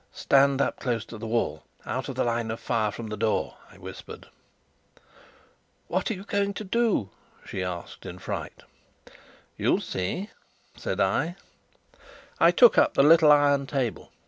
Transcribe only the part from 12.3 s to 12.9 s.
I took